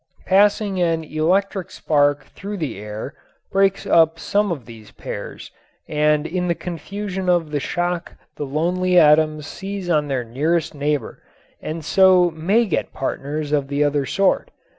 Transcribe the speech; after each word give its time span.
Passing 0.25 0.81
an 0.81 1.03
electric 1.03 1.69
spark 1.69 2.23
through 2.23 2.57
the 2.57 2.79
air 2.79 3.13
breaks 3.51 3.85
up 3.85 4.17
some 4.17 4.51
of 4.51 4.65
these 4.65 4.89
pairs 4.89 5.51
and 5.87 6.25
in 6.25 6.47
the 6.47 6.55
confusion 6.55 7.29
of 7.29 7.51
the 7.51 7.59
shock 7.59 8.15
the 8.35 8.45
lonely 8.47 8.97
atoms 8.97 9.45
seize 9.45 9.91
on 9.91 10.07
their 10.07 10.23
nearest 10.23 10.73
neighbor 10.73 11.21
and 11.61 11.85
so 11.85 12.31
may 12.31 12.65
get 12.65 12.91
partners 12.93 13.51
of 13.51 13.67
the 13.67 13.83
other 13.83 14.07
sort. 14.07 14.49